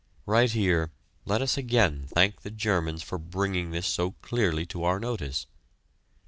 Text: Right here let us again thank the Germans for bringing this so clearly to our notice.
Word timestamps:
Right 0.25 0.49
here 0.51 0.89
let 1.25 1.43
us 1.43 1.57
again 1.59 2.05
thank 2.07 2.41
the 2.41 2.49
Germans 2.49 3.03
for 3.03 3.19
bringing 3.19 3.69
this 3.69 3.85
so 3.85 4.13
clearly 4.23 4.65
to 4.65 4.83
our 4.83 4.99
notice. 4.99 5.45